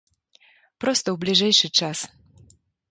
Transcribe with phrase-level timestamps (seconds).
[0.85, 1.97] Проста ў бліжэйшы час.